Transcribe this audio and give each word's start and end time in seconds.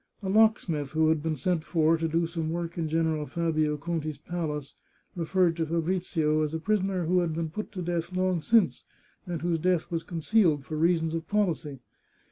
A 0.23 0.29
locksmith 0.29 0.93
who 0.93 1.09
had 1.09 1.21
been 1.21 1.35
sent 1.35 1.63
for 1.63 1.95
to 1.95 2.07
do 2.07 2.25
some 2.25 2.49
work 2.49 2.75
in 2.75 2.89
General 2.89 3.27
Fabio 3.27 3.77
Conti's 3.77 4.17
palace 4.17 4.73
referred 5.15 5.55
to 5.57 5.65
Fabrizio 5.67 6.41
as 6.41 6.55
a 6.55 6.59
pris 6.59 6.79
oner 6.81 7.05
who 7.05 7.19
had 7.19 7.33
been 7.35 7.51
put 7.51 7.71
to 7.73 7.83
death 7.83 8.11
long 8.11 8.41
since, 8.41 8.83
and 9.27 9.43
whose 9.43 9.59
death 9.59 9.91
was 9.91 10.01
concealed 10.01 10.65
for 10.65 10.75
reasons 10.75 11.13
of 11.13 11.27
policy. 11.27 11.81